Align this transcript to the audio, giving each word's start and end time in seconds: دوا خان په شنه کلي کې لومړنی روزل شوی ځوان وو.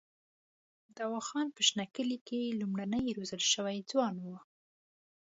دوا 0.97 1.19
خان 1.27 1.47
په 1.55 1.61
شنه 1.67 1.85
کلي 1.95 2.17
کې 2.27 2.57
لومړنی 2.59 3.05
روزل 3.17 3.41
شوی 3.53 3.77
ځوان 3.91 4.15
وو. 4.23 4.37